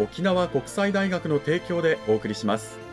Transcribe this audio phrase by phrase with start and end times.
[0.00, 2.89] 沖縄国際大学の提供でお送りします。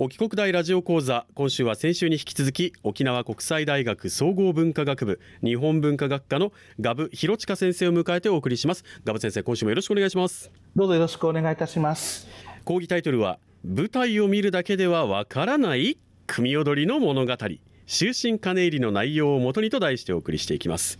[0.00, 8.84] 沖国大ラジオ講座今週は先週に引き続き沖縄国際大学総合文化学部日本文化学科のガブ広近先生を迎えてお送りします。
[9.02, 10.52] ガブ先生今週もよろしくお願いします。
[10.76, 12.28] どうぞよろしくお願いいたします。
[12.64, 17.36] 講義タイトルは舞台を見るだけではわからない組踊りの物語。
[17.88, 20.98] 終身金入りの内容をもとにと題してお送りしていきます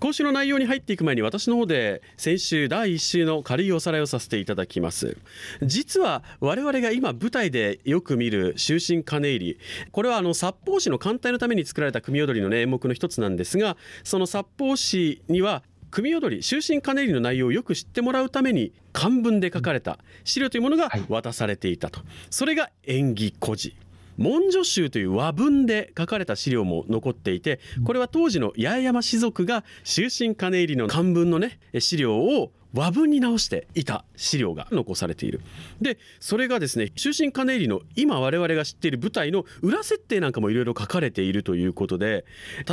[0.00, 5.18] 今週の内容に入っていく前に私の方で先週第1週の軽いおさらいをさせていただきます。
[5.62, 9.58] 実は我々が今舞台でよく見る終身金入り。
[9.92, 23.76] これはあの札幌市の艦隊のために作られた組踊りの、ね、演目の一つなんですがその札幌市には組踊り終身金入りの内容をよく知ってもらうために漢文で書かれた資料というものが渡されていたと、それが演技故事
[24.20, 35.40] 文書集という和文で書かれた資料も残っていてこれは当時の八重山士族が終身金入りの漢文のね資料を和文に直していた資料が残されている。
[35.80, 42.24] でそれがですね終身金入りの今我々が知っている舞台の裏設定なんかもいろいろ書かれているということで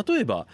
[0.07, 0.47] 例えば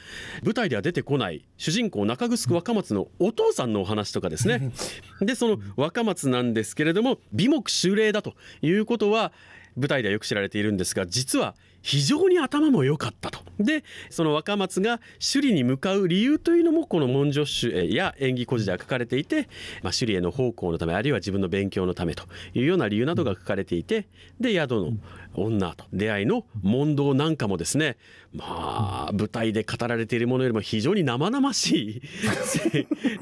[0.44, 4.72] 舞台では出てこない主人公中城若松のお父さんのお話とかですね。
[5.22, 9.34] でその若松なんですけれども美目秀麗だということは
[9.78, 13.39] 舞台ではよく知られているんですが実は非常に頭も良かったと。
[13.59, 19.50] でその若松が首里に向かう理由というのもこの文書集や演技故事では書かれていて、
[19.84, 22.23] まあ、首里への奉公のためあるいは自分の勉強のためと
[22.53, 24.07] いうような理由などが書かれていて
[24.39, 24.91] で宿の
[25.35, 27.97] 女と出会いの問答なんかもですね
[28.33, 32.01] まあ舞台で語られているものよりも非常に生々し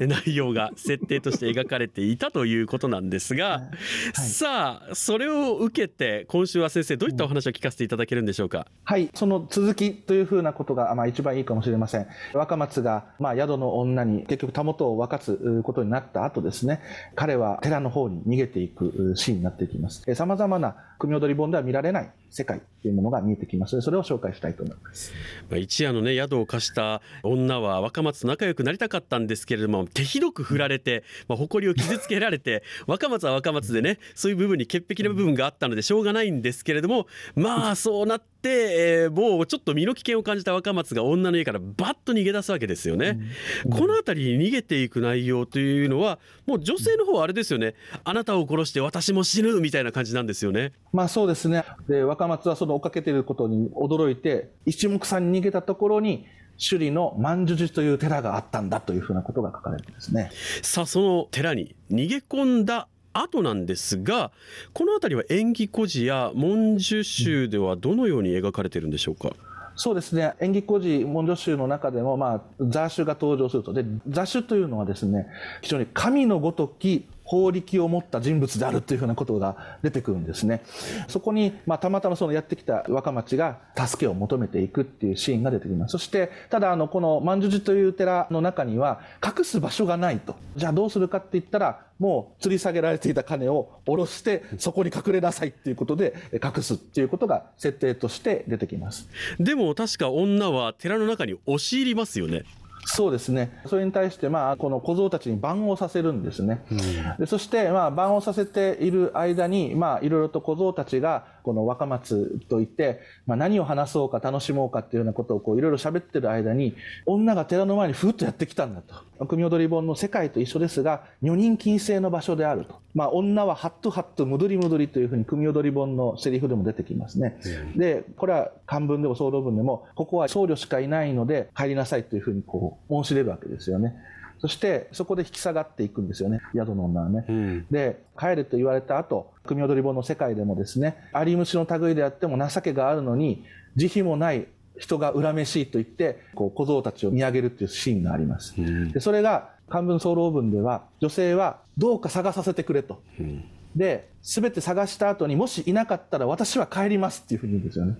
[0.06, 8.66] 内容が設定として描かれていたということなんですが、はい、さあそれを受けて今週は先生どういったお話を聞かせていただけるんでしょうか？
[8.84, 9.10] はい。
[9.14, 12.06] その続きというふうなことが、まあ、一番いいかもしれません。
[12.34, 16.80] 若松が、まあ、宿の女に結局たもとを分かつことになった後ですね。
[17.14, 20.14] 彼は寺の方に逃げていくシーンになっていきます。
[20.14, 23.74] さまざまな組踊り本では見られない世界というものが見えてきます。
[23.74, 25.12] のでそれを紹介したいと思います。
[25.54, 43.18] 一夜のね宿を貸した女は若松と仲良くなりたかったんですけれども手ひどく振られて、まあ、誇りを傷つけられて 若松は若松でねそういう部分に潔癖な部分があったのでしょうがないんですけれどもまあそうなって、えー、もうちょっと身の危険を感じた若松が女の家からバッと逃げ出すわけですよね。
[43.66, 47.74] うん、この辺りに逃げていく内容というのはもう女性の方はあれですよね。
[48.04, 50.72] あなたを殺して私も死ぬみたいな感じなんですよね。
[50.92, 51.64] まあそうですね。
[51.88, 56.26] で若松はその追っかけていることに驚いて一目散に逃げたところに
[56.58, 60.30] 首里の万寿寺という寺があったんだというふうなことが書かれてですね。
[60.62, 64.30] さあその寺に逃げ込んだ後なんですが
[64.72, 69.30] この辺りは縁起故事や文殊集ではどのように描かれているんでしょうか、
[69.74, 70.34] そうですね。
[70.40, 73.72] 演技故事文書集の中でも、まあ、雑種が登場すると。
[73.72, 75.26] で雑種というのはですね
[75.60, 80.62] 非常に神のごとき法力を持った人物であるというふうなことが出てくるんですね。
[81.08, 85.92] そこに、まあ、たまたまそのやってきた若町が助けを求めていくっていうシーンが出てきます。
[85.92, 90.36] そして、ただ、あの、この万寿寺という寺の中には隠す場所がないと。
[90.56, 99.08] じゃあどうするかって言ったら、もう吊り下げられていた金を下ろして、そこに隠れなさいっていうことで隠すっていうことが設定として出てきます。
[99.38, 102.42] でも確か女は寺の中に押し入りますよね。
[102.84, 103.60] そうですね。
[103.66, 106.64] それに対して、まあ、この小僧たちに番をさせるんですね。
[106.70, 106.78] うん、
[107.18, 116.74] でそして、まあ、番をさせている間に、まあ、いろいろと小僧たちが、この若松といって、まあ、何を話そうか楽しもうかっていうようなことをこういろいろ喋ってる間に、
[117.06, 118.94] 女が寺の前にふっとやってきたんだと。
[119.26, 122.80] 組踊り本の世界と一緒ですが、女人禁制の場所であると。
[122.94, 127.38] まあ、女はハットハット、戻り戻りというふうに組踊り本のセリフでも出てきますね。
[127.74, 133.94] うん、で、これは漢文でも総論文でも、ここは僧侶しかいないので帰りなさいというふうにこう申し出るわけですよね。
[134.42, 143.44] そしてそこで引き下がっていくんですよね宿の女はね、うん、で帰れと言われた後組踊り本の世界でもですねあり虫の類であっても情けがあるのに
[143.76, 144.48] 慈悲もない
[144.78, 153.44] 人が恨めしいと言ってこう小僧たちを見上げるっていうシーンがあります、うん、でそれが漢文総論文では女性はどうか探させてくれと、うん、
[153.76, 157.96] で全て探した後にもしいなかったら私は帰りますっていうふうに言うんですよね、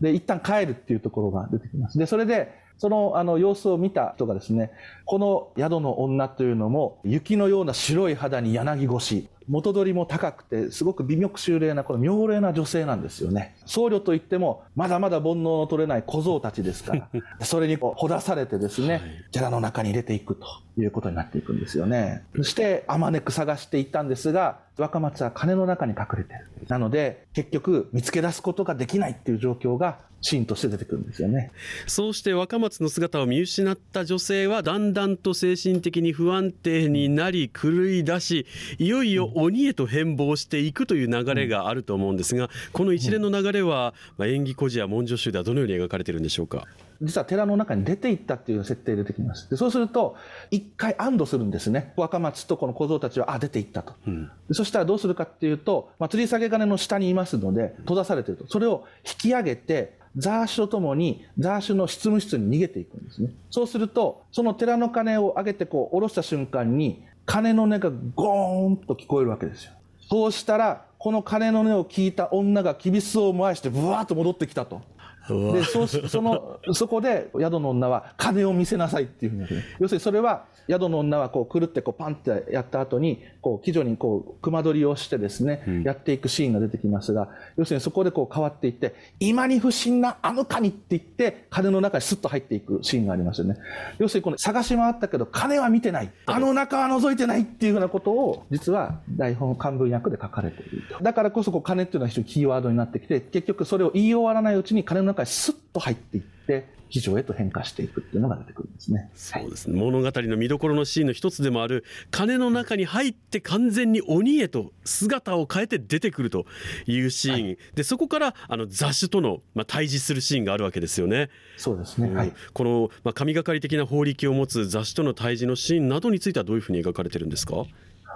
[0.00, 1.98] で一旦帰るっていうところが出てきます。
[1.98, 4.70] でそれでそのあの様子を見た人がですね、
[5.04, 13.56] この宿の女というのも、雪のような白い肌に柳越元取りも高くて、すごく美玉秀麗な、この妙齢な女性なんですよね。
[13.64, 17.08] 僧侶といっても、まだまだ煩悩の取れない小僧たちですから、
[17.44, 19.00] それにこうほだされてですね、
[19.32, 20.46] 寺の中に入れていくと
[20.80, 22.24] いうことになっていくんですよね。
[22.36, 26.46] そして、あまねく探していったんですが、若松は金の中に隠れてる。
[26.68, 31.52] なので、結局、見つけ出すことができないっていう状況がシーンとして出てくるんですよね。
[31.86, 38.46] そうして若松の姿を見失った女性はだんだんと精神的に不安定になり狂い出し
[38.78, 46.66] いよいよ鬼へと変貌していくという流れがあると思うんですがこの一連の流れは、まあ、演技孤児や文書集ではどのように描かれているんでしょうか？
[47.00, 49.48] 実は寺の中に出ていったっていう設定で出てきます。
[49.48, 50.16] でそうすると、
[50.50, 51.92] 一回安堵するんですね。
[51.96, 53.94] 若松とこの小僧たちは、あ、出ていったと。
[54.06, 58.48] うん、そしたらどうするかっていうと、まあ、吊り下げ金の下にいますので、閉ざされてると。
[58.48, 63.30] それを引き上げて、ザーシュとともにザーシュの執務室に逃げていくんですね。
[63.50, 69.72] そうすると、その寺の鐘を上げてこう下ろした瞬間に、鐘の音がゴーンと聞こえるわけですよ。
[70.08, 74.82] そうしたら、この鐘の音を聞いた女がきびすを燃やしてブワーッと戻ってきたと。
[75.28, 79.48] でそ そのそこで宿の女は金を見せなさいっていうふうに
[79.80, 93.56] 要するにそれは宿の女はこうくるってこうパンってやった後にこう鬼女にこう熊取りをしてですね、うん、やっていくシーンが出てきますが要するにそこでこう変わっていって今に不審なあの金って言って金の中にスッと入っていくシーンがありますよね。
[93.98, 96.10] 要するにこの探し回ったけど金は見てない。
[96.26, 101.02] あの中は覗いてないっていうふうなことを実は台本漢文訳で書かれていると。
[101.02, 109.10] だからこそこう金っていうのは非常にキーワードになってきて結局それを言い終わらないうちに金の中にスッと入っていって非常へと変化していくっていうのが出てくるんですね。
[109.14, 109.78] そうですね。
[109.78, 116.46] 物語の見どころのシーンの一つでもある鐘の中に入って完全に鬼へと姿を変えて出てくると
[116.86, 121.28] いうシーン、はい、でそこからあの雑種とのまあ対峙するシーンがあるわけですよね。
[121.58, 122.10] そうですね。
[122.14, 122.32] はい。
[122.54, 127.66] このまあ神がかり的な法力を持つ雑種との対峙のシーンなどについてはどういうふうに描かれてるんですか？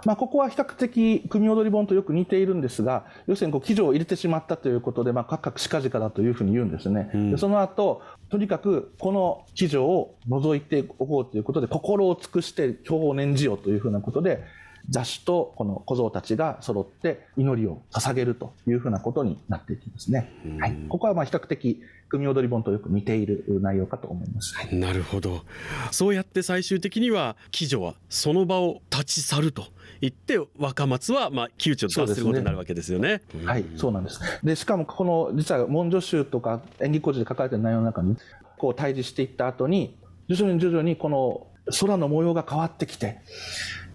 [0.05, 14.43] まあ、ここは比較的組踊り本とよく似ているんですが要するにこう記事を入れてしまったということで、まあ、かかくしかじかだというふうに言うんですね、うん、でその後とにかくこの記事を除いておこうということで心を尽くして今日を念じようというふうなことで
[14.89, 20.33] 雑種とこの小僧たちが揃って祈りを捧げるというふうなことになっていきますね。
[20.61, 24.55] はい、ここはまあ比較的組踊り本とよく似ている内容かと思います。
[24.57, 25.43] はい、なるほど。
[25.91, 29.67] そうやって最終的には鬼女はその場を立ち去ると
[30.01, 33.23] 言って若松はまあ窮地を脱することになるわけですよね。
[33.35, 34.21] ねはい、そうなんです。
[34.43, 38.17] でしかもこの実は文書集とか演技工事で書かれている内容の中に
[38.59, 39.97] こう対峙していった後に
[40.29, 41.47] 徐々に徐々にこの
[41.81, 43.21] 空の模様が変わってきて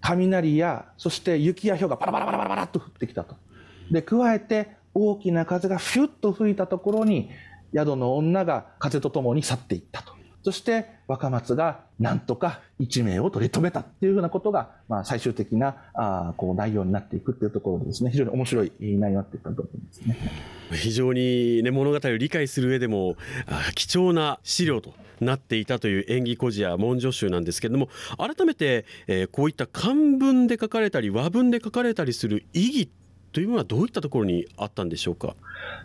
[0.02, 3.36] 雷やそして雪や氷がパラパラパラパラパラと降ってきたと。
[3.92, 7.30] で加えて大きな風がフュッと吹いたところに
[7.74, 10.17] 宿の女が風とともに去っていったと。
[10.44, 20.18] そして若松がなんとか一命を取り留めたっていうふうなことが、まあ、最終的なあこう内容になっていくっていうところですね非常に面白い内容になっていったと思いますね。
[20.72, 23.16] 非常に、ね、物語を理解する上でも
[23.76, 32.90] 貴重な資料となっていたという演技故事や文書集なんですけれども改めて、えー、こういった漢文で書かれたり和文で書かれたりする意義
[33.38, 35.36] というのはどういったところにあったんでしょうか？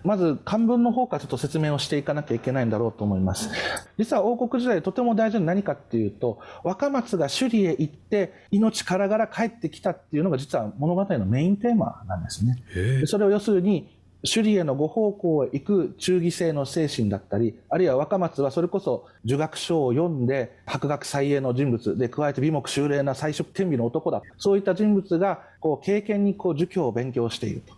[0.04, 3.50] まず漢文の方からちょっと説明をしていかなきゃいけないんだろうと思います。
[3.98, 12.56] 実は王国時代とても大事な何かっていうと若松が首里へ行って命からがら帰ってきたっていうのが実は物語のメインテーマなんですね。
[13.04, 13.86] それを要するに
[14.24, 24.22] 首里へのご奉公へ行く忠義性の精神だったり、あるいは若松はそれこそ儒学書を読んで博学才英の人物で、加えて美目秀麗な才色兼備の男だ。
[24.38, 27.74] そういった人物がこう経験にこう儒教を勉強していると。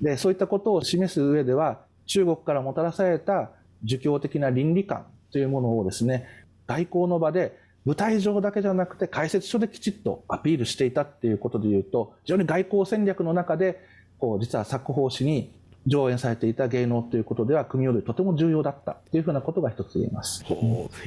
[0.00, 3.50] で、そういったことを示す上では、中国からもたらされた
[3.84, 6.26] 儒教的な倫理観というものをですね、
[6.66, 13.80] 外交の場で舞台上だけじゃなくて解説書できちっとアピールしていたっていうことでいうと非常に外交戦略の中で
[14.18, 15.50] こう実は作法誌に
[15.86, 20.44] 上演されていた芸能ということでは組踊りとても重要だったというふうなことが一つ言えます。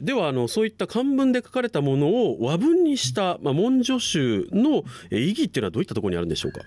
[0.02, 6.62] ではあのそういった漢文で書かれたものを和文にした、まあ、文書集の意義っていうのはどういったところにあるんでしょうか？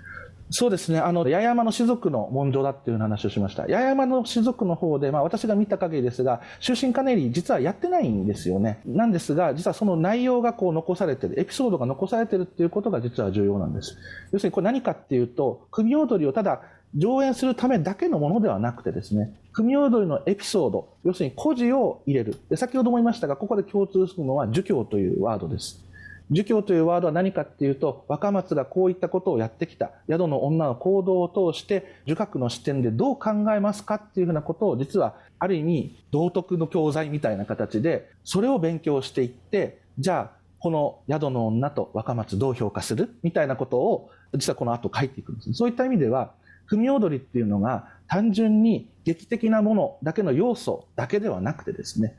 [0.50, 3.64] そうですね、あの八重山の士族の文書だっていう話をしました。
[3.64, 8.80] 八重山の士族の方で、まあ、私が見た限りですが、終身カネリ実はやってないんですよね。
[8.86, 13.98] なんですが、実はその内容がこう残されてる、エピソードが残されてるっていうことが実は重要なんです。
[14.32, 16.62] 要するにこれ何かっていうと、組踊りをただ
[16.96, 22.36] 上演するためだけのものではなくてですね、組踊りのエピソード、要するに故事を入れる。
[22.48, 25.84] で先ほども言いましたが、ここで共通するのは儒教というワードです。
[26.30, 45.54] 儒教というワードは何かっていうと、若松がこういったことをやってきた、宿の女の行動を通して、儒学の視点でどう考えますかっていうふうなことを、実はある意味、道徳の教材みたいな形で、それを勉強していって、じゃあ、この宿の女と若松どう評価するみたいなことを、実はこの後書いていくんです。
[45.54, 46.32] そういった意味では、
[46.66, 52.14] 組踊りっていうのが単純に劇的なものだけの要素だけではなくてですね、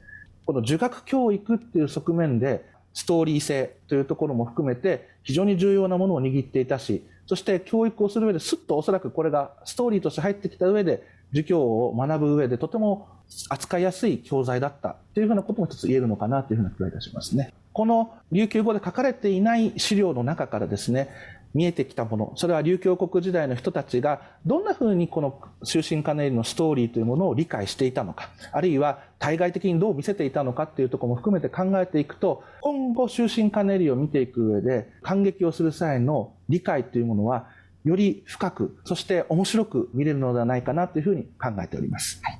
[0.45, 2.65] この儒学教育っていう側面で
[2.99, 11.01] ストーリー性というところも含めて非常に重要なものを握っていたしそして教育をする上ですっとおそらくこれがストーリーとして入ってきた上で
[11.31, 13.07] 儒教を学ぶ上でとても
[13.47, 17.53] 扱いやすい教材だったというふうなことも一つ言えるのかなというふうな気がいたしますね。
[17.71, 21.09] この琉球語で書かれていない資料の中からですね
[21.53, 22.33] 見えてきたもの。
[22.35, 28.29] それは琉球国時代の人たちがどんなふうにこの終身カネールのストーリーというものを理解していたのか。
[28.51, 37.47] あるいは対外的にどう見せていたのかっていうところも含めて考えていくと今後終身カネールを見ていく上で感激をする際の理解というものは
[37.83, 42.21] より深くそして面白く見れるのではないかなというふうに考えております。
[42.23, 42.39] はい。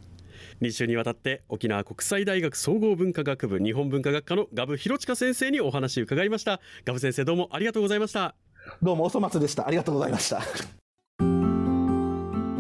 [0.62, 6.60] 2週にわたって沖縄国際大学総合文化学部日本文化学科のガブ広親先生にお話伺いました。
[6.86, 8.36] ガブ先生どうもありがとうございました。
[8.82, 9.68] どうもおそ松でした。
[9.68, 10.42] ありがとうございました。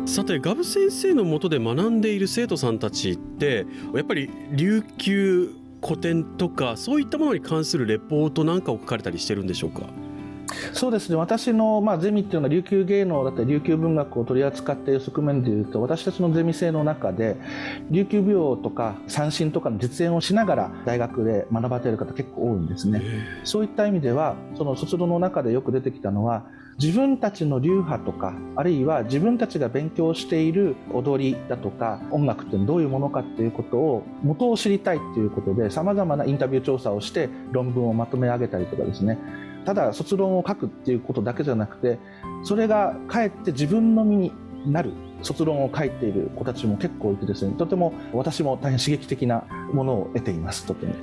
[0.05, 5.51] さてガブ先生のもとで学んでいる生徒さんたちってやっぱり琉球
[5.83, 9.83] 古典とかそういったものに関するレポートなんかを書かれたりしてるんでしょうか？
[10.73, 11.15] そうですね。
[11.15, 17.37] 私の、まあ、ゼミっていうのは琉球芸能だったり琉球文学を取り扱っている側面でいうと私たちのゼミ生の中で
[17.89, 23.01] 琉球舞踊とか三振とかの実演をしながら大学で学ばれている方結構多いんですね。
[23.43, 26.45] そういった意味ではその卒論の中でよく出てきたのは
[26.79, 39.19] 自分たちの流派とかあるいは自分たちが勉強している踊りだとか音楽ってどういうものかっていうことを元を知りたいっていうことでさまざまなインタビュー調査をして論文をまとめ上げたりとかですね
[39.65, 41.99] ただ卒論を書くっていうことだけじゃなくて
[42.43, 44.31] それがかえって自分の身に
[44.65, 47.53] なる卒論を書いている子たちも結構いてですね。
[47.57, 50.93] とても私も大変刺激的なものを得ていますとても。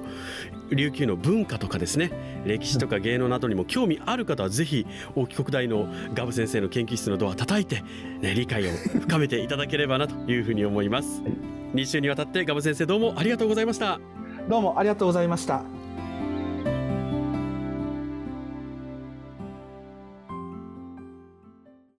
[0.71, 2.11] 琉球の文化とかですね。
[2.45, 7.83] 歴史とか芸能などにも興味ある方はぜひ大木国大のガブ先生の研究室のドア叩いて、
[8.21, 8.71] ね、理解を
[9.03, 11.33] 深めていただければなというふうに思います、はい、
[11.75, 14.01] 2週にわたってガブ先生どうもありがとうございました。
[14.49, 15.76] どうもありがとうございました